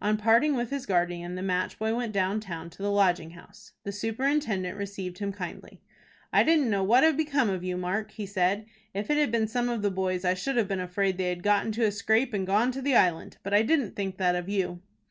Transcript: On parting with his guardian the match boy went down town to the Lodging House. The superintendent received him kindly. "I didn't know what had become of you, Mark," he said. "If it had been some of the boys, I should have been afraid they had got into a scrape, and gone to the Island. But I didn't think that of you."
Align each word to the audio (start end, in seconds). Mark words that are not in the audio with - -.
On 0.00 0.16
parting 0.16 0.54
with 0.56 0.70
his 0.70 0.86
guardian 0.86 1.34
the 1.34 1.42
match 1.42 1.78
boy 1.78 1.94
went 1.94 2.14
down 2.14 2.40
town 2.40 2.70
to 2.70 2.82
the 2.82 2.90
Lodging 2.90 3.32
House. 3.32 3.72
The 3.84 3.92
superintendent 3.92 4.74
received 4.78 5.18
him 5.18 5.34
kindly. 5.34 5.82
"I 6.32 6.44
didn't 6.44 6.70
know 6.70 6.82
what 6.82 7.04
had 7.04 7.14
become 7.18 7.50
of 7.50 7.62
you, 7.62 7.76
Mark," 7.76 8.12
he 8.12 8.24
said. 8.24 8.64
"If 8.94 9.10
it 9.10 9.18
had 9.18 9.30
been 9.30 9.48
some 9.48 9.68
of 9.68 9.82
the 9.82 9.90
boys, 9.90 10.24
I 10.24 10.32
should 10.32 10.56
have 10.56 10.66
been 10.66 10.80
afraid 10.80 11.18
they 11.18 11.28
had 11.28 11.42
got 11.42 11.66
into 11.66 11.84
a 11.84 11.92
scrape, 11.92 12.32
and 12.32 12.46
gone 12.46 12.72
to 12.72 12.80
the 12.80 12.96
Island. 12.96 13.36
But 13.42 13.52
I 13.52 13.60
didn't 13.60 13.94
think 13.94 14.16
that 14.16 14.34
of 14.34 14.48
you." 14.48 14.80